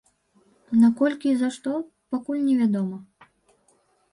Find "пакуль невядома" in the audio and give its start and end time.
2.15-2.97